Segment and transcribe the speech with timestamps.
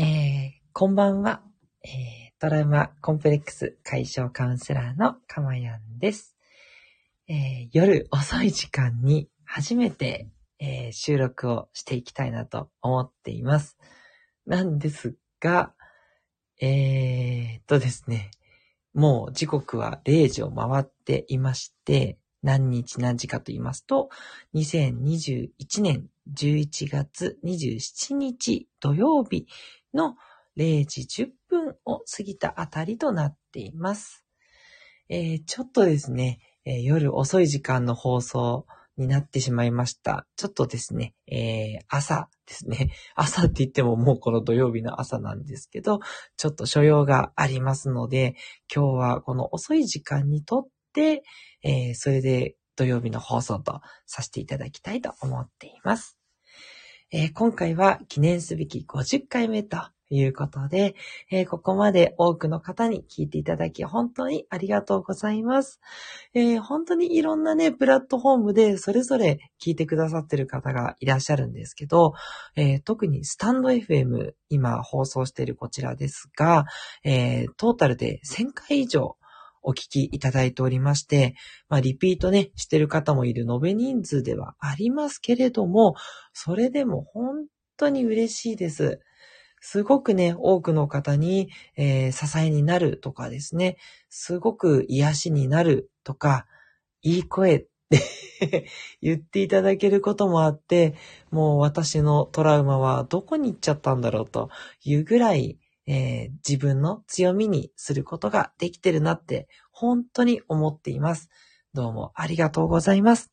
[0.00, 1.42] ー、こんばんは、
[1.82, 6.36] えー、トラウマコンプレックス解消カウンセラーのかまやんです。
[7.26, 10.28] えー、夜遅い時間に初めて、
[10.60, 13.76] えー、収録をしていきたいなと思っています。
[14.46, 15.74] なんですが、
[16.60, 18.30] えー、っとですね、
[18.94, 24.10] もう時刻は0時を回っていまして、何日何時かと言いますと、
[24.54, 29.48] 2021年11月27日土曜日
[29.94, 30.16] の
[30.56, 34.24] 0時10分を過ぎたあたりとなっています。
[35.08, 38.66] えー、ちょっとですね、えー、夜遅い時間の放送
[38.98, 40.26] になってしまいました。
[40.36, 42.92] ちょっとですね、えー、朝ですね。
[43.14, 46.00] 朝って言ってももうこの土曜日の朝なんですけど、
[46.36, 48.34] ちょっと所用がありますので、
[48.74, 51.22] 今日はこの遅い時間にとって、
[51.62, 56.17] え、それで土曜日の放送とさせていただきたいと思っています。
[57.10, 59.78] えー、今回は記念すべき50回目と
[60.10, 60.94] いうことで、
[61.30, 65.80] えー、ここまで多くの方に聞いていただき本当にありがとうございます。
[66.34, 72.12] えー、本当にいろんなね、プラットフォームでそれぞれ聞いてくださってる方がいらっしゃるんですけど、
[72.56, 76.66] えー、特にスタンド FM 今放送しているこちらですが、
[77.56, 79.16] トータルで1000回以上
[79.62, 81.34] お聞きいただいておりまして、
[81.68, 85.94] まあ、リピートね、してる方もいる延べ人数ではありますけれども、
[86.32, 89.00] それでも本当に嬉しいです。
[89.60, 93.76] すごくね、多くの方に、えー、支えになるとかですね、
[94.08, 96.46] すごく癒しになるとか、
[97.02, 97.68] いい声って
[99.02, 100.94] 言っていただけることもあって、
[101.30, 104.50] もう私のトラウマはどこに行っちゃったんだろうと
[104.84, 111.30] いうぐらい、えー、自分の強みにすることができてるなって本当に思っています。
[111.72, 113.32] どうもありがとうございます。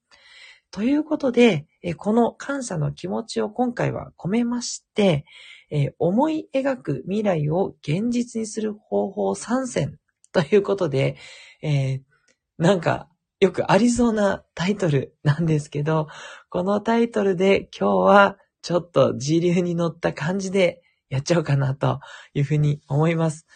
[0.72, 5.26] ということで、えこの感謝の気持ちを今回は込めまして、
[5.70, 10.00] え思い描く未来を現実にする方法参戦
[10.32, 11.18] ということで、
[11.62, 12.02] えー、
[12.58, 13.10] なんか
[13.42, 16.08] よくありそうなタイトルなんですけど、
[16.50, 20.82] このタイトルで今日はちょっと自流に乗った感じで
[21.16, 22.02] やっちゃおうかなと
[22.34, 23.48] いうふうに思います。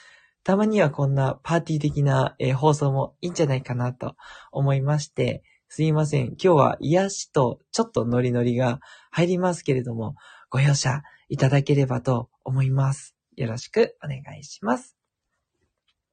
[0.45, 4.15] たまにはこんなパーティー的な、えー、放送もいいんじゃないかなと
[4.53, 6.27] 思いまして、すいません。
[6.27, 8.79] 今日は癒しとちょっとノリノリが
[9.11, 10.15] 入りますけれども、
[10.49, 13.13] ご容赦いただければと思います。
[13.35, 14.95] よろしくお願いします。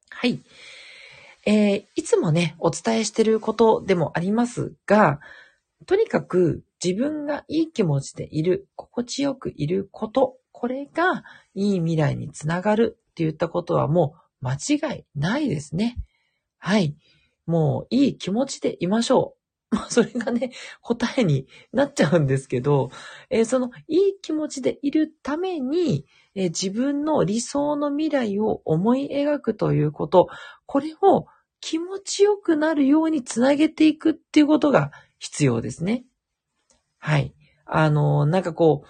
[0.09, 0.41] はい。
[1.45, 5.21] えー、いつもね、お伝えしてることでもありますが、
[5.85, 11.23] とにかく自分がいい気持ちでいる、心地よくいることこれが
[11.53, 15.99] いい未来につながるって言ったことはもう間違いないですね。
[16.57, 16.95] はい。
[17.45, 19.35] もういい気持ちでいましょ
[19.71, 19.75] う。
[19.75, 20.51] まあ、それがね、
[20.81, 22.89] 答えになっちゃうんですけど、
[23.29, 30.27] えー、そのいい気持ちでいるために、えー、自分の理想の未来を思い描くということ、
[30.65, 31.27] これを
[31.61, 34.89] 気持ちよくなるようにつなげていくっていうことが
[35.19, 36.03] 必要ですね。
[36.97, 37.35] はい。
[37.67, 38.87] あのー、なんかこう、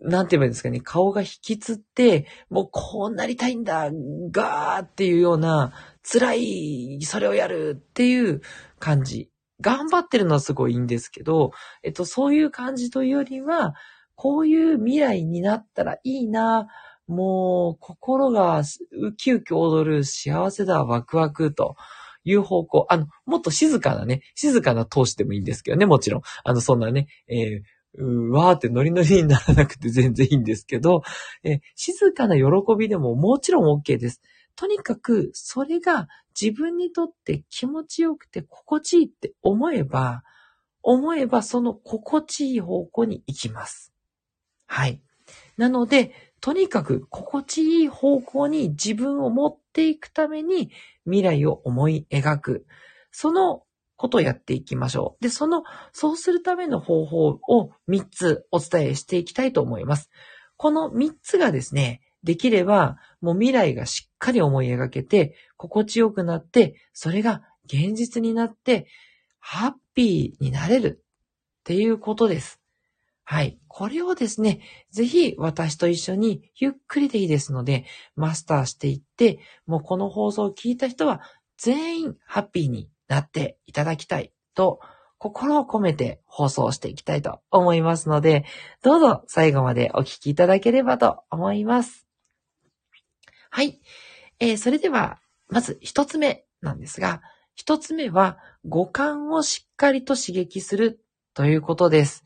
[0.00, 3.90] なんて言えばいいんですかね、顔が引きつって、もうこうなりたいんだ、
[4.30, 5.72] ガーっていうような、
[6.02, 8.40] 辛い、それをやるっていう
[8.80, 9.30] 感じ。
[9.60, 11.52] 頑張ってるのはすごいいいんですけど、
[11.82, 13.74] えっと、そういう感じというよりは、
[14.14, 16.66] こういう未来になったらいいな、
[17.06, 18.62] もう心が
[18.92, 21.76] ウキウキ踊る幸せだ、ワクワクと
[22.24, 22.86] いう方向。
[22.90, 26.22] あの、もっと静かなね、静かな投資でもいいんですけどね、もちろん。
[26.44, 31.02] あの、そんなね、えーうわーってノリノリにならなくて全然いいんですけど、
[31.42, 32.44] え静かな喜
[32.78, 34.20] びでももちろん OK です。
[34.56, 36.08] とにかく、それが
[36.40, 40.22] 自分にとって気持ちよくて心地いいって思えば、
[40.82, 43.92] 思えばその心地いい方向に行きます。
[44.66, 45.00] はい。
[45.56, 50.70] なので、とにかく心地いい方向に自分を持っていくために
[51.04, 52.66] 未来を思い描く。
[53.10, 53.62] その
[53.98, 55.22] ことをやっていきましょう。
[55.22, 60.08] で、その、そうするための方法を3つお伝えしていきたいと思います。
[60.56, 68.86] この3つがですね、できれば、もう未来がしっかり思い描けて、心地よくなって、それが現実になって、
[69.40, 71.02] ハッピーになれる
[71.60, 72.60] っていうことです。
[73.24, 73.58] はい。
[73.66, 74.60] これをですね、
[74.90, 77.84] ぜひ私と一緒にゆっくりでいいですので、
[78.14, 81.20] マスターしていって、もうこの放送を聞いた人は
[81.56, 84.80] 全員ハッピーになっていただきたいと、
[85.18, 88.44] 心を込めて放送していきたいと思いますので、
[88.82, 92.06] どうぞ最後までお聞きいただければと思います。
[93.50, 93.80] はい。
[94.38, 95.18] えー、それでは、
[95.48, 97.22] まず一つ目なんですが、
[97.54, 101.00] 一つ目は五感をしっかりと刺激する
[101.34, 102.24] ということです。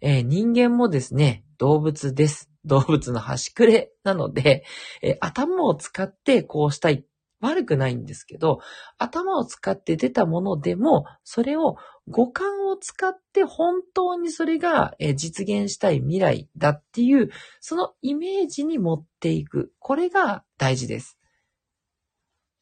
[0.00, 2.50] えー、人間もですね、動物です。
[2.64, 4.64] 動物の端くれなので、
[5.02, 7.04] え頭を使ってこうしたい。
[7.44, 8.60] 悪くないんですけど、
[8.98, 11.76] 頭を使って出たものでも、それを
[12.08, 17.30] 五感を使って本当にそれが実現したい未来だっていう、
[17.60, 19.72] そのイメージに持っていく。
[19.78, 21.18] これが大事です。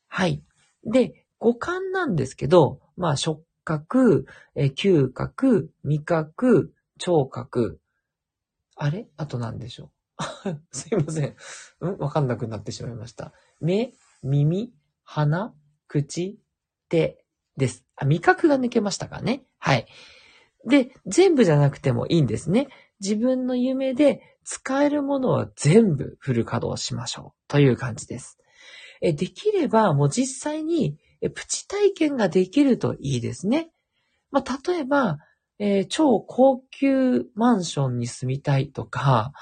[0.08, 0.42] はい。
[0.84, 4.26] で、五感なんですけど、まあ、触覚、
[4.56, 7.80] 嗅覚、味覚、聴覚。
[8.76, 9.08] あれ？
[9.16, 9.90] あと何でしょ
[10.44, 10.60] う？
[10.70, 11.36] すいません。
[11.80, 11.98] うん？
[11.98, 13.32] わかんなくなってしまいました。
[13.60, 14.72] 目、耳、
[15.04, 15.54] 鼻、
[15.88, 16.38] 口、
[16.88, 17.24] 手
[17.56, 17.84] です。
[17.96, 19.44] あ、味覚が抜けましたかね。
[19.58, 19.86] はい。
[20.68, 22.68] で、全部じゃなくてもいいんですね。
[23.00, 27.48] 自分の夢で使えるものは全部フル稼働しましょう。
[27.48, 28.38] という感じです。
[29.00, 30.96] え、できればもう実際に
[31.34, 33.70] プチ体験ができるといいですね。
[34.30, 35.18] まあ、例えば、
[35.58, 39.32] えー、超高級マンションに住みたいとか、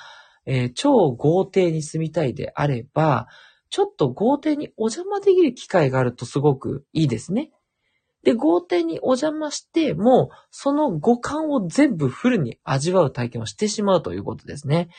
[0.47, 3.29] えー、超豪邸に住みたいであれば、
[3.71, 7.51] ちょっと豪邸にお邪魔できる機会があるとすごくいいですね。
[8.23, 14.91] で、豪邸にお邪魔して、もその五感を全部フルに味わう体験をしてしまうということですね。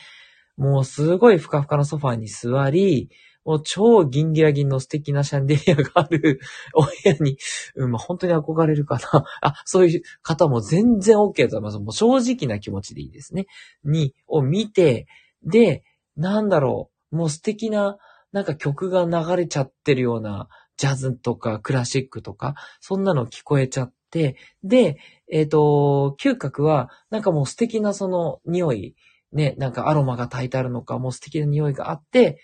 [0.57, 3.09] もうすごいふかふかのソファーに座り、
[3.43, 6.39] もう超ギンギラギンの素敵なシャンデリアがある
[6.73, 7.37] お部屋に、
[7.75, 9.25] うん、まあ、本当に憧れるかな。
[9.41, 11.79] あ、そういう方も全然 OK だと思います。
[11.79, 13.47] もう正直な気持ちでいいですね。
[13.83, 15.07] に、を見て、
[15.43, 15.83] で、
[16.15, 17.97] なんだろう、もう素敵な、
[18.31, 20.47] なんか曲が流れちゃってるような、
[20.77, 24.97] ジャズとかクラシックとか、そんなの聞こえちゃって、で、
[25.31, 28.95] えっ、ー、と、嗅覚は、なんかもう素敵なその匂い、
[29.31, 32.39] ね、なんかアロマが炊いてあるのか、もう素敵な匂いがあって、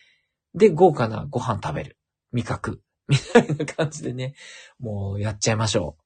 [0.53, 1.97] で、豪華なご飯食べる。
[2.31, 2.81] 味覚。
[3.07, 4.35] みたいな感じでね、
[4.79, 6.03] もうやっちゃいましょう。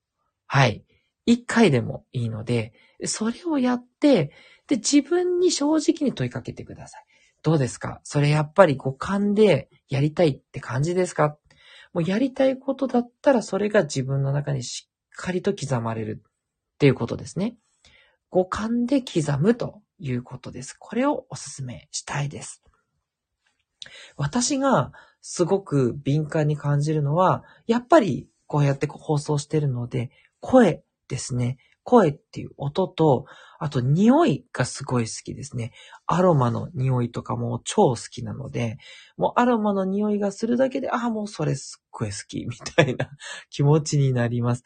[0.48, 0.86] はい。
[1.26, 2.74] 一回でもいいので、
[3.06, 4.32] それをやって、
[4.68, 7.06] で、自分に正直に問いかけてください。
[7.44, 8.02] どうですか？
[8.04, 11.38] それやっぱり五感でやりたいって感じですか？
[11.94, 17.56] もうやりたいことだったらそれが自分の中にしっかりと刻まれるっていうことですね。
[18.30, 20.74] 五感で刻むということです。
[20.80, 22.64] これをお勧めしたいです。
[24.16, 31.58] 私がすごく敏感に感じるのは、やっぱりこうやって放送してるので、声ですね。
[31.84, 33.26] 声っていう音と、
[33.60, 35.72] あと匂いがすごい好きですね。
[36.08, 38.78] アロマの匂いとかも超好きなので、
[39.18, 43.10] もうアロマの匂いがするだけで、ああ、もうそれすっごい好き、みたいな
[43.50, 44.64] 気持ちになります。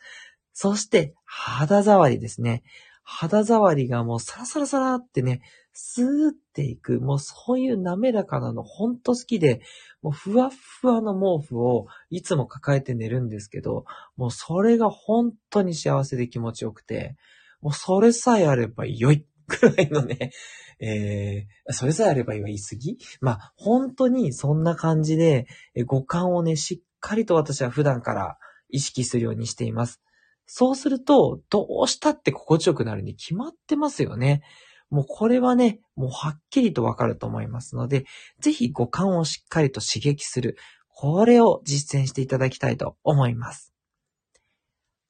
[0.53, 2.63] そして、肌触りですね。
[3.07, 5.41] 肌触りがもうサラサラサラってね、
[5.73, 9.61] スーっていく、もうそういう滑らかなのほんと好きで、
[10.01, 13.85] もうふわふわの毛布をいつも抱えて寝るんですけど、
[14.17, 17.15] もうそれが本当に幸せで気持ちよくて、
[17.61, 20.31] もうそれさえあれば良いくらいのね、
[20.81, 22.97] えー、それさえあれば言い過ぎ？
[23.21, 25.45] まあ、本当にそんな感じで、
[25.85, 28.37] 五感をね、しっかりと私は普段から
[28.69, 30.01] 意識するようにしています。
[30.45, 34.43] そうすると、どうしたって心地よくなるに決まってますよね。
[34.89, 38.05] もうこれはね、もうはっきりとわかると思いますので、
[38.39, 40.57] ぜひ五感をしっかりと刺激する。
[40.87, 43.73] これを実践していただきたいと思います。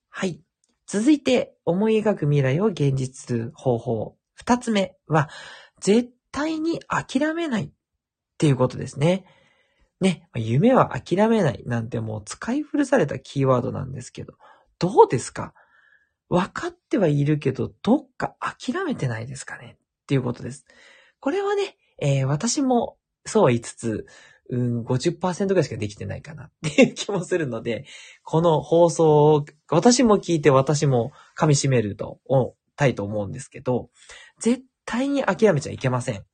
[0.10, 0.42] はい。
[0.88, 4.16] 続いて、思い描く未来を現実する方法。
[4.34, 5.30] 二つ目は、
[5.82, 7.70] 絶対に諦めないっ
[8.38, 9.26] ていうことですね。
[10.02, 14.34] ね、夢は諦めないなんてもう使い古されたキーワードなんですけど、
[14.80, 15.54] どうですか？
[16.30, 19.78] 分かってはいるけど、どっか諦めてないですかね？
[19.78, 20.66] っていうことです。
[21.20, 24.06] これはね、えー、私もそうは言いつつ、
[24.50, 27.86] うん、50%ぐらいしかできてないかな っていう気もするので、
[28.24, 32.20] この放送を私も聞いて私も噛み締めると、
[32.76, 33.90] たいと思うんですけど、
[34.40, 36.26] 絶対に諦めちゃいけません。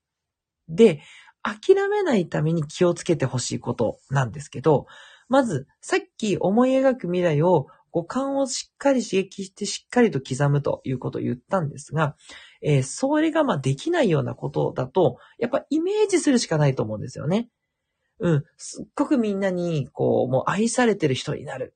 [0.68, 1.02] で、
[1.44, 4.88] 諦めないために気をつけてほしいことなんですけど、
[5.30, 12.16] まず、さっき思い描く未来を五感をしっかり刺激してしっかりと刻むということを言ったんですが、
[12.62, 17.50] えー、それがまあできないようなことだと、やっぱイメージするしかないと思うんですよね。
[18.20, 18.44] うん。
[18.56, 21.74] すっごくみんなに、こう、もう愛されてる人になる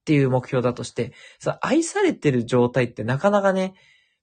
[0.00, 3.74] っていう目標だとして、さ、愛されてる状態ってなかなかね、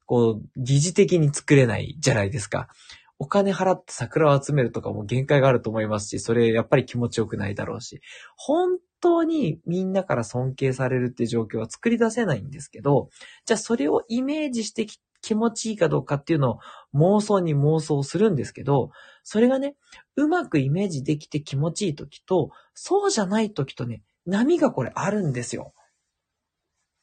[0.05, 2.69] こう、疑似的に作れないじゃないですか。
[3.17, 8.01] お金払って桜を集めるとかも限界があると思いますし、それやっぱり気持ちよくないだろうし、
[8.35, 13.09] 本当にみんなから尊敬されるっていう状況は作り出せないんですけど、
[13.45, 14.85] じゃあそれをイメージして
[15.21, 16.59] 気持ちいいかどうかっていうのを
[16.93, 18.91] 妄想に妄想するんですけど、
[19.23, 19.75] それがね、
[20.15, 25.73] うまくイメージできて気持ちいい時と、そうじゃない時とね、波がこれあるんですよ。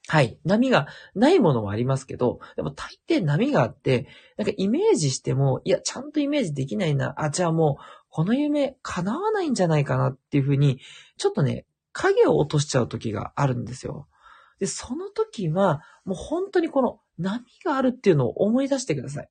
[0.09, 0.39] はい。
[0.45, 7.15] 波がないものもありますけど、でも大抵波があって、なんかイメージしても、いや、ちゃんとイメージできないな。
[7.17, 10.81] あ、じゃあもう、この夢叶わないんじゃないかなっていうふうに、
[11.19, 14.09] ちょっとね、影を落としちゃう時があるんですよ。
[14.59, 19.29] で、その時は、もう本当にこの波があるっていうのを思い出してください。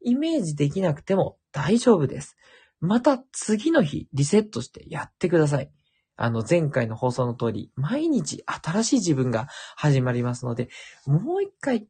[0.00, 2.36] イメージできなくても大丈夫です。
[2.80, 5.70] また次の日リセットしてやってください。
[6.18, 9.46] あの、前回の放送の通り、毎日新しい自分が
[9.76, 10.68] 始まりますので、
[11.06, 11.86] もう一回、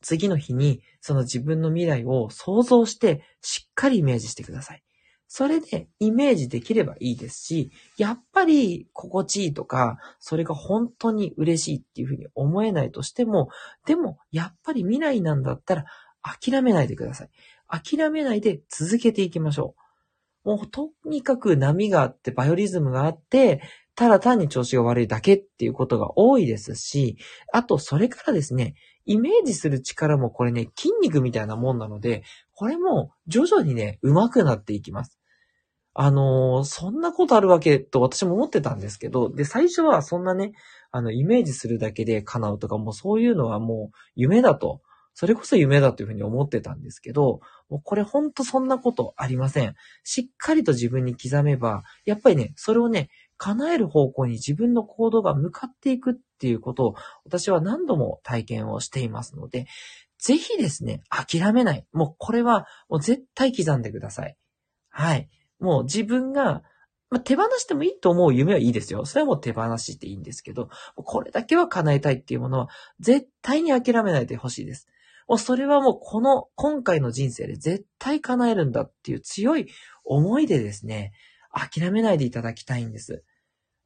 [0.00, 4.82] 次の日に、その自分の未来を想像して、しっかりイメージしてください。
[5.26, 13.48] それでイメージできればいいですし、やっぱり心地いいとか、それが本当に嬉しいっていうふうに思えないとしても、
[13.84, 15.84] でもやっぱり未来なんだったら
[16.22, 17.30] 諦めないでください。
[17.68, 19.85] 諦めないで続けていきましょう。
[20.46, 23.60] もうとにかく波があって、バイオリズムがあって、
[23.96, 27.18] ただ単に調子が悪いだけっていうことが多いですし、
[27.52, 28.76] あとそれからですね、
[29.06, 32.22] イメージする力もこれね、筋肉みたいなもんなので、
[32.54, 35.18] これも徐々にね、上手くなっていきます。
[35.94, 40.52] あのー、そんなことあるわけと私も思ってたんですけど、で、最初はそんなね、
[40.92, 44.82] あの、イメージするだけで叶うとか、もうそういうのはもう夢だと
[45.18, 49.74] それこそ夢だというふうに思ってたんですけど、もうこれほんとそんなことありません。
[50.04, 53.08] しっかりと自分に刻めば、やっぱりね、それをね、
[53.38, 56.94] 叶える方向に自分の行動が向かっていくっていうことを
[57.24, 59.66] 私は何度も体験をしていますので、
[60.18, 61.86] ぜひですね、諦めない。
[61.94, 64.36] もうこれはもう絶対刻んでください。
[64.90, 65.30] はい。
[65.58, 66.62] もう自分が、
[67.08, 69.06] まあ、手放してもいいと思う夢はいいですよ。
[69.06, 72.68] それはもう手放していいんですけど、これだけは叶えたいっていうものは
[73.00, 74.88] 絶対に諦めないでほしいです。
[75.28, 79.68] もうそれはもうこの今回の人生で絶対叶えるんだっていう強い
[80.04, 81.12] 思いでですね、
[81.52, 83.24] 諦めないでいただきたいんです。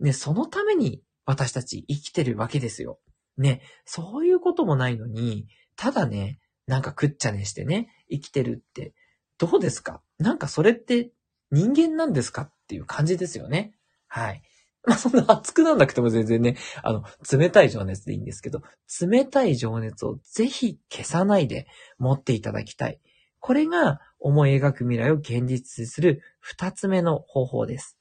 [0.01, 2.99] ね、そのために私たち生きてるわけですよ。
[3.39, 8.93] ね、そういうこともないのに、ただね、なんかくっちゃねしてね、生きてるって、
[9.39, 10.03] どうですか？
[10.19, 11.11] なんかそれって
[11.51, 12.43] 人間なんですか？
[12.43, 13.73] っていう感じですよね。
[14.07, 14.43] はい。
[14.85, 18.63] まあ、そんな熱くなんなくても全然ね、あの、冷たい情熱でいいんですけど、
[19.01, 21.67] 冷たい情熱をぜひ消さないで
[21.99, 23.01] 持っていただきたい。
[23.41, 27.99] これが思い描く未来を現実にする二つ目の方法です。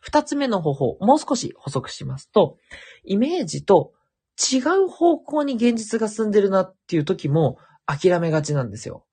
[0.00, 2.56] 二つ目の方法、もう少し補足しますと、
[3.04, 3.92] イメージと
[4.38, 9.04] 違う方向に現実が進んでるなっていう時も諦めがちなんですよ。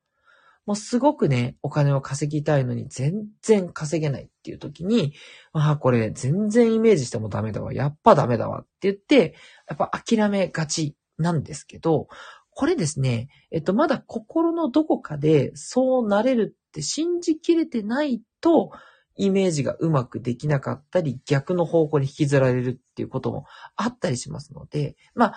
[0.66, 5.14] もうすごくね、お金を稼ぎたいのに全然稼げないっていう時に、
[5.54, 7.74] ああ、これ全然イメージしてもダメだわ。
[7.74, 9.36] やっぱダメだわって言って、
[9.68, 12.08] やっぱ諦めがちなんですけど、
[12.50, 18.72] これですね、えっと、まだ心のどこかでそうなれるって信じきれてないと、
[19.18, 23.46] イメージがうまくできなかったり、逆の方向に引きずられるっていうことも
[23.76, 25.36] あったりしますので、まあ、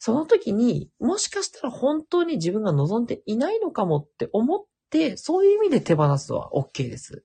[0.00, 7.22] その時に、もしかしたら本当に自分が望んでいないのかもって思って、そういう意味で手放すのは OK です。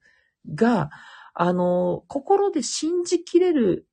[0.53, 0.89] が、
[1.33, 3.87] あの、心で信じきれる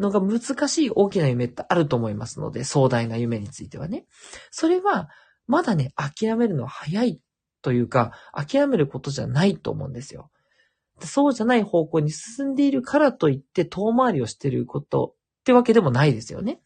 [0.00, 4.06] のが難しい大きな夢ってあると思いますので、壮大な夢についてはね。
[4.50, 5.08] それは、
[5.46, 7.20] まだね、諦めるのは早い
[7.62, 10.32] というか、諦めることじゃないと思うんですよ。
[11.00, 16.60] そうじゃない方向に進んでいるからといって遠回りをしていることってわけでもないですよね。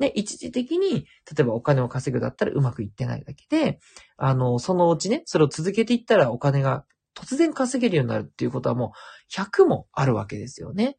[0.00, 3.78] で、一時的に、例えばお金を稼ぐだったらうまくいってないだけで、
[4.16, 10.96] あの、そのうちね、それを続けていったらお金が突然稼げるようになるっていうことはもう100もあるわけですよね。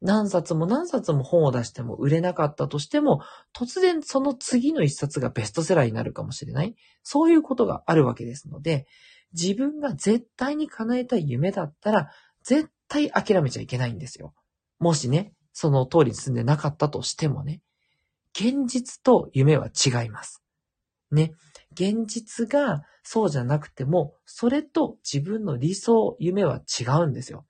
[0.00, 3.20] 何冊も何冊も本を出しても売れなかったとしても、
[3.54, 6.74] 突然その次の一冊がベストセラーになるかもしれない。
[7.02, 8.86] そういうことがあるわけですので、
[9.34, 12.10] 自分が絶対に叶えたい夢だったら、
[12.42, 14.32] 絶対諦めちゃいけないんですよ。
[14.78, 17.60] もしね、その通りに進んでなかったとしてもね。
[18.34, 20.42] 現実と夢は違います。
[21.10, 21.32] ね。
[21.72, 27.46] 現実がそうじゃなくても、それと自分の理想、夢は違うんですよ。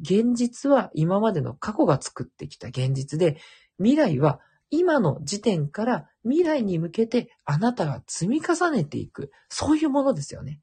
[0.00, 3.38] 現実は今までの過去が作ってきた現実で、
[3.78, 4.40] 未来は
[4.70, 10.60] 今の時点から未来に向けてあなたが積み重ねていく、そういうものですよね。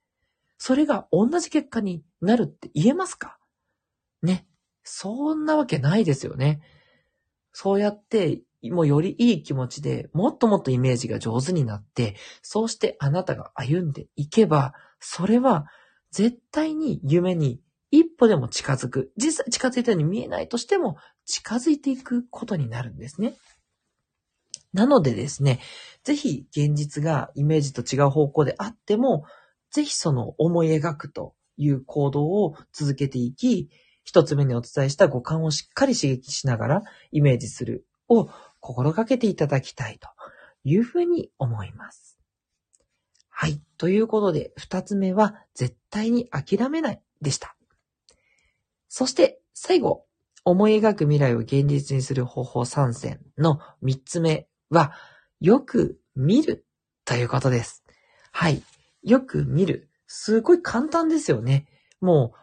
[0.57, 3.37] それが同じ結果になるって言えますか？
[4.21, 4.45] ね。
[4.83, 6.61] そんなわけないですよね。
[7.53, 15.67] そうやってもうよりいい気持ちで、もっともっとイメージが上手になって、そうしてあなたが歩んでいけば、それは
[16.11, 17.59] 絶対に夢に
[17.91, 19.11] 一歩でも近づく。
[19.17, 23.35] 実際近づいたように見えないとしても、近づいていくことになるんですね。
[24.73, 25.59] なのでですね、
[26.03, 29.25] ぜひ現実がイメージと違う方向であっても、
[29.71, 33.69] ぜひその思い描くという行動を続けていき、
[34.03, 38.29] 一つ目にお伝えした五感をしっかり刺激しながらイメージするを
[38.63, 40.07] 心がけていただきたいと
[40.63, 42.17] いうふうに思います。
[43.29, 43.61] はい。
[43.77, 47.57] ということで、二つ目は、絶対に諦めないでした。
[48.87, 50.05] そして、最後、
[50.45, 54.93] 思い描く未来を現実にする方法参戦の三つ目は、
[55.41, 56.65] よく見る
[57.03, 57.83] ということです。
[58.31, 58.63] はい。
[59.01, 59.89] よく見る。
[60.07, 61.67] すごい簡単ですよね。
[61.99, 62.37] もう、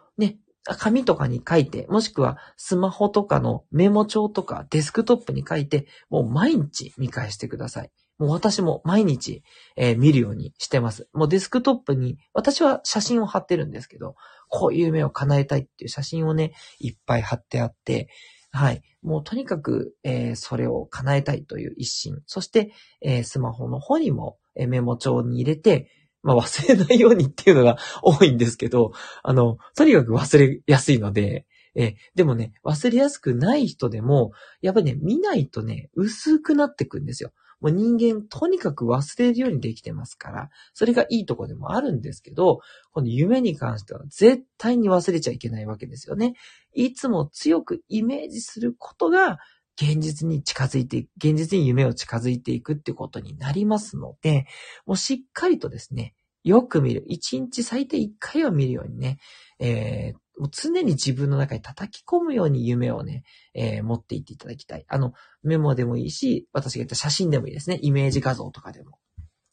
[0.65, 7.91] 紙とかに書いて、もしくはスマホとかのメモ帳とかデスクトップに書いて、もう毎日見返してください。
[8.19, 9.43] もう私も毎日、
[9.77, 11.09] えー、見るようにしてます。
[11.15, 14.15] もうデスクトップに、私は写真を貼ってるんですけど、
[14.49, 18.11] こういう夢を叶えたいっていう写真をね、いっぱい貼ってあって、
[18.53, 18.83] はい。
[19.03, 22.19] もうとにかく、えー、それを叶えたいという一心。
[22.27, 25.89] そして、えー、スマホの方にも、えー、メモ帳に入れて、
[26.23, 37.33] まあ忘れないようにっていうのが 多いんですけど、あの、とにかく忘れやすいので、えでもね、忘れやすくない人でも、やっぱりね、見ないとね、薄くなってくんですよ。
[37.61, 42.61] もう人間とにかく忘れるようにできてますから、それがいいとこでもあるんですけど、
[42.93, 46.35] この夢に関しては絶対に忘れちゃいけないわけですよね。
[46.73, 49.39] いつも強くイメージすることが
[49.81, 54.47] 現実に近づいて、現実に夢を近づいていくってことになりますので、
[54.85, 57.05] もうしっかりとですね、よく見る。
[57.09, 59.19] 一日最低一回は見るようにね、
[59.59, 64.85] えー、もう常に自分の中に叩き込むように夢をね、えー、持っていっていただきたい。
[64.87, 67.79] あの、メモでもいいし、私が言った写真でもいいですね。
[67.81, 68.99] イメージ画像とかでも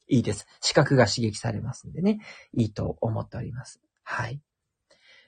[0.07, 0.45] いいです。
[0.61, 2.19] 視覚が刺激されますんでね、
[2.53, 3.81] いいと思っております。
[4.03, 4.41] はい。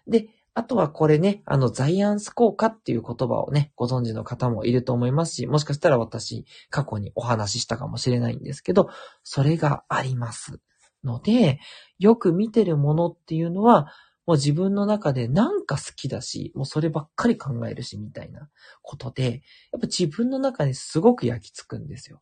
[0.08, 0.27] で、
[0.59, 8.89] あとはこれね、あの、ザイアンス効果っていう言葉をね、ご存知の方もいると思いますし、もしかしたら私、過去にお話ししたかもしれないんですけど、
[9.23, 10.59] それがあります
[11.01, 11.61] ので、
[11.97, 13.93] よく見てるものっていうのは、
[14.25, 18.49] もう自分の中でなんか好きだし、もうそればっかり考えるし、みたいな
[18.81, 22.21] ことで、やっぱ自分の中にすごく焼き付くんですよ。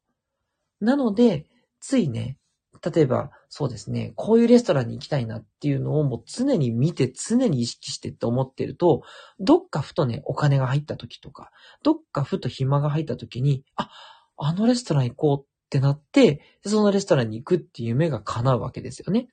[0.79, 1.47] なので、
[1.79, 2.37] ついね、
[2.83, 9.03] 例えば、そうですね、こういうレストランに行きたいなっていうのをもう常に見て、常に意識してって思ってると、
[9.39, 11.51] どっかふとね、お金が入った時とか、
[11.83, 13.89] どっかふと暇が入った時に、あ、
[14.37, 19.27] あのレストラン行こうってなって、そのレストランに行くっていう夢が叶うわけですよね。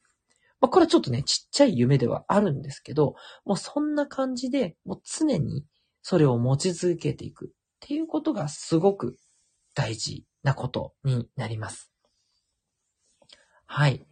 [0.60, 5.64] まあ、これはちょっとね、ちっちゃい夢ではあるんですけど、もうそんな感じで、もう常に
[6.02, 7.48] それを持ち続けていくっ
[7.80, 9.16] ていうことがすごく
[9.74, 11.93] 大事なことになります。
[13.76, 14.06] はい。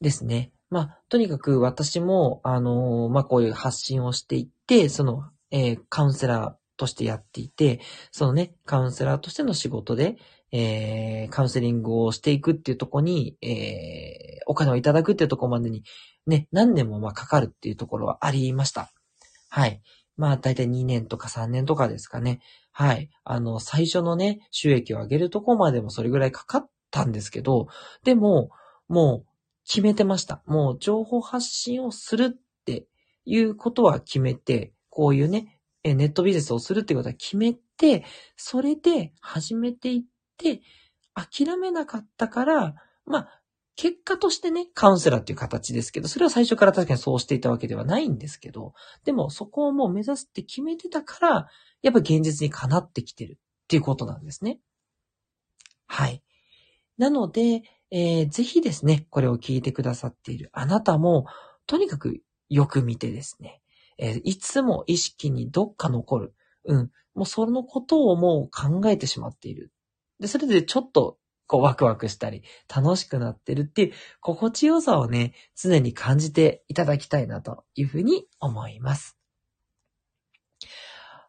[0.00, 0.52] ですね。
[0.70, 7.80] まあ、とにかく私も、あのー、まあ、こういう発信をしていって、その、えー、カウンセラーとしてやっていて、
[8.12, 10.18] そのね、カウンセラーとしての仕事で、
[10.52, 15.82] えー、カウンセリングをしていくっていうとこに、えー、お金をいただくっていうとこまでに、
[16.28, 18.92] ね、何年もまかかるっていうところはありました。
[19.48, 19.82] はい。
[20.16, 22.38] まあ、だいたい2年とか3年とかですかね。
[22.70, 23.10] はい。
[23.24, 27.68] あの、最初のね、収益を上げるとこまでもそれぐらいかかったんですけど、
[28.04, 28.50] でも、
[28.88, 29.28] もう
[29.66, 30.42] 決めてました。
[30.46, 32.86] もう情報発信をするって
[33.24, 38.04] いうことは決めて、こういうね、ネットビジネスをするっていうことは決めて、
[38.36, 40.02] それで始めていっ
[40.36, 40.62] て、
[41.14, 42.74] 諦めなかったから、
[43.04, 43.42] まあ、
[43.76, 48.74] 結果としてね、カウンセラーっていう形ですけど、それは最初から確かにそうしていたわけではないんですけど、
[49.04, 51.48] でもそこをもう目指すって決めてたから、
[51.82, 54.58] やっぱ現実にかなってきてるっていうことなんですね。
[55.86, 56.22] はい。
[56.98, 61.26] なので、えー、ぜひですね、これを聞いてくださっているあなたも、
[61.66, 63.62] とにかくよく見てですね、
[63.98, 66.34] えー、いつも意識にどっか残る。
[66.64, 66.90] うん。
[67.14, 69.72] もうそのことをもう考えてしまっている。
[70.20, 72.42] で、それでちょっと、こうワクワクしたり、
[72.74, 79.16] 楽しくなってるっていう心地よさをね、常に感じていただきたいなというふうに思います。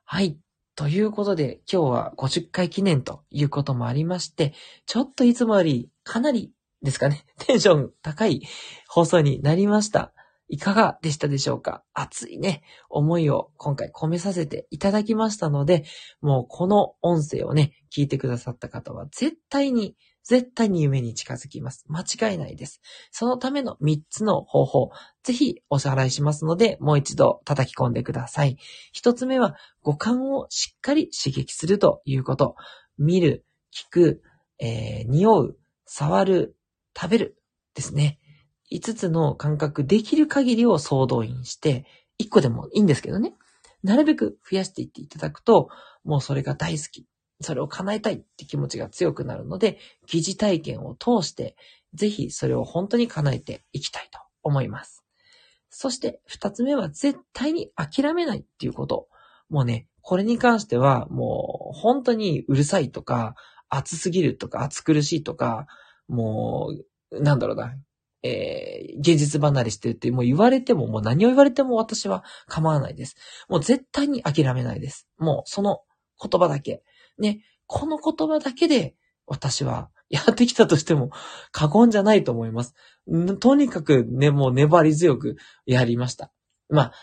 [0.04, 0.38] はい。
[0.80, 4.54] ということで、今日は50回記念ということもありまして、
[4.86, 8.44] ちょっといつもよりかなりですかね、 テンション高い
[8.88, 10.14] 放送になりました。
[10.48, 11.84] いかがでしたでしょうか？
[11.94, 15.84] 熱いね、思いを今回込めさせていただきましたので、
[16.22, 19.98] もうこの音声をね、聞いてくださった方は絶対に、
[20.30, 21.86] 絶対に夢に近づきます。
[21.88, 22.82] 間違いないです。
[23.10, 24.92] そのための3つの方法、
[25.24, 28.60] ぜひお支払いしますので、もう一度叩き込んでください。
[28.94, 32.56] 1つ目は、五感をしっかり刺激するということ。
[33.00, 34.22] 見る、聞く、
[34.60, 36.56] えー、匂う、触る、
[36.96, 37.42] 食べる
[37.74, 38.20] ですね。
[38.72, 41.88] 5つの感覚できる限りを総動員して、
[42.22, 43.34] 1個でもいいんですけどね。
[43.82, 45.70] なるべく増やしていっていただくと、
[46.04, 47.08] もうそれが大好き。
[47.42, 51.56] それを叶えたいって気持ちが強くなるので、疑似体験を通して、
[51.94, 55.04] ぜひそれを本当に叶えていきたいと思います。
[55.70, 59.08] そして二つ目は絶対に諦めないっていうこと。
[59.50, 63.36] もうね、これに関しては、もう、本当にうるさいとか、
[63.70, 65.68] 暑すぎるとか、暑苦しいとか、
[66.08, 66.74] も
[67.12, 67.76] う、なんだろうな、
[68.22, 73.16] えー、現実離れしてるってもう言われても、もう何を言われても私は構わないです。
[73.48, 75.08] もう絶対に諦めないです。
[75.18, 75.82] もうその
[76.22, 76.84] 言葉だけ。
[77.20, 78.96] ね、この言葉だけで
[79.28, 81.12] 私は やってきたとしても
[81.52, 82.74] 過言じゃないと思います。
[83.40, 86.32] とにかくね、もう粘り強くやりました。
[86.68, 86.94] まあ、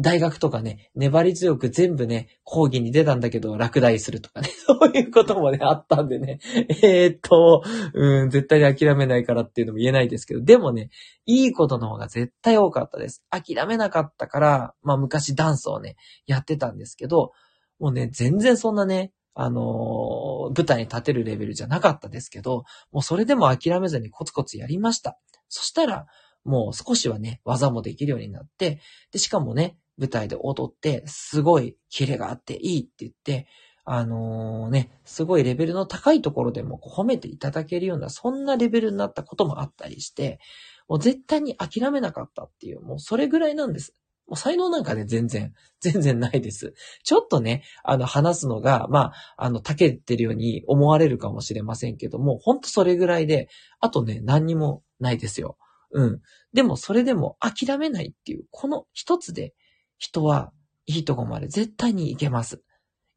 [0.00, 6.38] 大学とかね、粘り強く全部ね、講義に出たんだけど、落第するとかね、 そういうこともね、あったんでね、
[6.82, 10.90] えー、っと、うん、絶対に諦めないからっていうのも言えないですけど、でもね、
[11.26, 13.24] いいことの方が絶対多かったです。
[13.30, 17.32] 諦めなかったから、まあ昔ダンスをね、やってたんですけど、
[17.80, 25.16] もうね、全然そんなね、あの、舞台に立てるレベルじゃなかったですけど、もうそれでも諦めずにコツコツやりました。
[25.48, 26.06] そしたら、
[26.42, 28.80] もう少しはね、技もできるようになって、
[29.12, 33.46] で、しかもね、舞台で踊って、すごいキレがあっていいって言って、
[33.84, 40.40] あのー、ね、すごいレベルの高いところでも褒めていただけるような、そんなレベルになったこともあったりして、
[40.88, 43.94] もう絶対に諦めなかったっていう、もうそれぐらいなんです。
[44.28, 46.74] もう才能なんかね、全然、 全然ないです。
[47.02, 53.48] ちょっとね、あの、話すのが、まあ、あの、たけてるように思われるかもしれませんけども、ほんとそれぐらいで、
[53.80, 55.56] あとね、何にもないですよ。
[55.92, 56.20] うん。
[56.52, 59.54] でも、それでも諦めないっていう、この一つで、
[59.96, 60.52] 人は
[60.86, 62.62] いいとこまで絶対に行けます。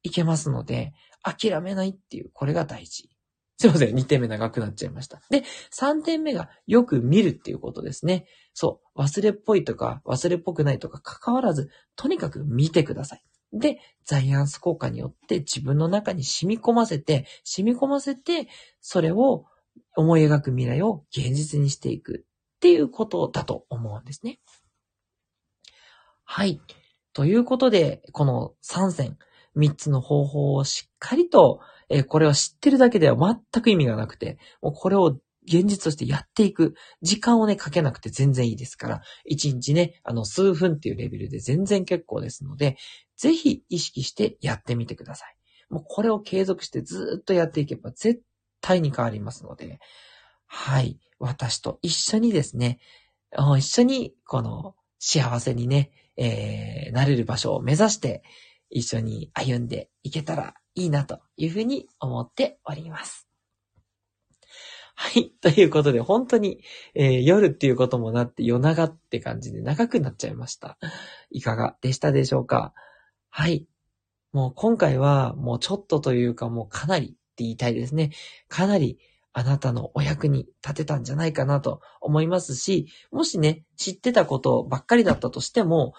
[0.04, 0.93] 行けますので、
[1.24, 3.11] 諦めないっていう、これが大事。
[3.62, 3.95] すいません。
[3.95, 5.21] 2点目長くなっちゃいました。
[5.30, 8.26] で、3点目がよく見るっていうことですね。
[8.56, 9.00] そう。
[9.00, 13.24] 忘れっぽいとか、忘れっぽくないとか関わらず、とにかく見てください。
[13.54, 18.47] で、ザイアンス効果によって自分の中に染み込ませて、染み込ませて、
[18.80, 19.45] それを
[19.95, 24.39] 思い描く未来を現実にしていくっていうことだと思うんですね。
[26.24, 26.60] はい。
[27.13, 29.19] ということで、この3選、
[29.56, 31.60] 3つの方法をしっかりと
[31.91, 36.75] えこれは知ってるだけでは全く意味がなくて、もうこれを現実としてやっていく。
[37.01, 42.77] 時間をね、かけなくて全然いいですから、1日ね、あの、数分っていうレベルで全然結構ですので、
[43.17, 45.36] ぜひ意識してやってみてください。
[45.69, 48.21] もうこれを継続してずっとやっていけば絶
[48.62, 49.80] 対に変わりますので、
[50.45, 50.99] はい。
[51.19, 52.80] 私と一緒にですね、
[53.58, 58.23] 一緒にこの幸せにね、えー、なれる場所を目指して
[58.69, 63.28] 一緒に歩んでいけたらいいなというふうに思っております。
[64.96, 65.32] はい。
[65.42, 70.78] ということで、本当に、えー、夜っていうこともなって夜長って感じで長くなっちゃいました。
[71.32, 72.74] いかがでしたでしょうか？
[73.30, 73.68] はい。
[74.32, 78.12] もう今回はもうちょっとというかもうかなりって言いたいですね。
[78.48, 79.00] かなり
[79.34, 85.94] あなたのお役に立てたんじゃないかなと思いますし、もしね、知ってたことばっかりだったとしても、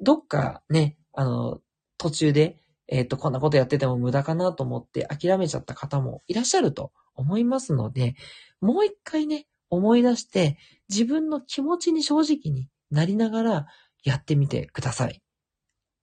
[0.00, 1.60] どっかね、あの、
[1.98, 8.14] 途中でえっ、ー、と、こんなことやってても無駄かなと思って諦めちゃった方もいらっしゃると思いますので、
[8.60, 13.66] もう一回ね、思い出して、自分の気持ちに正直になりながら
[14.04, 15.22] やってみてください。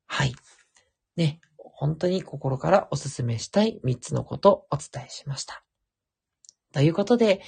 [0.08, 0.34] はい。
[1.16, 5.64] ね、本当に心からお勧めしたい3つのことをお伝えしました。
[6.74, 7.42] ということで、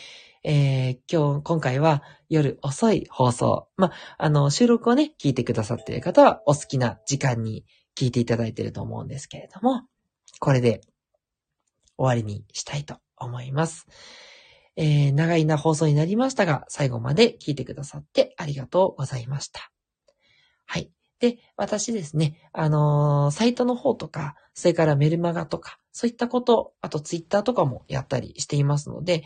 [0.43, 3.69] えー、今日、今回は夜遅い放送。
[3.77, 7.65] まあ、の、収録をね、聞いてくださっている方はお好きな時間に
[7.97, 9.83] 聞いていただいていると思うんですけれども、
[10.39, 10.81] これで
[11.97, 13.87] 終わりにしたいと思います。
[14.75, 19.71] えー、長いな放送になりましたが、最後まで聞いてくださってありがとうございました。
[20.65, 20.91] はい。
[21.19, 29.23] で、私ですね、あのー、サイトの方とか、それからメルマガとか、そういったこと、あとツイッターとかもやったりしていますので、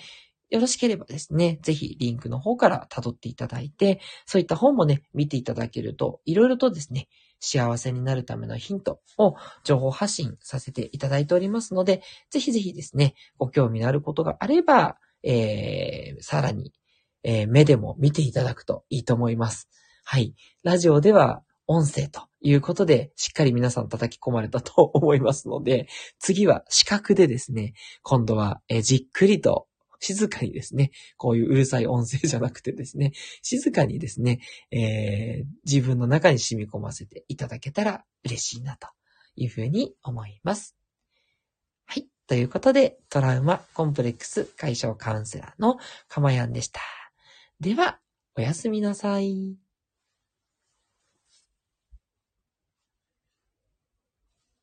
[0.50, 7.08] よろしければですね、ぜひリンクの方から辿っていただいて、そういった本もね、見ていただけると、いろいろとですね、
[7.40, 16.74] 幸せになるためのヒントを情報発信させていただいておりますので、ぜひぜひですね、ご興味のあることがあれば、えー、さらに、
[17.24, 19.70] えー、目でも見ていただくといいと思います。
[20.04, 20.36] はい。
[20.64, 27.74] ラジオでは音声ということで、しっかり皆さん叩き込まれたと思いますので、次は視覚でですね、
[28.04, 29.68] 今度は、えじっくりと
[30.00, 34.40] 静かにですね、こういううるさい音声じゃなくてですね、静かにですね、
[34.72, 38.88] えー、自分の中に染み込ませていただけたら嬉しいなと
[39.36, 40.76] いうふうに思います。
[41.86, 42.08] はい。
[42.28, 46.82] ということで、トラウマコンプレックス解消カウンセラーのかまやんでした。
[47.60, 48.00] では、
[48.36, 49.67] おやすみなさい。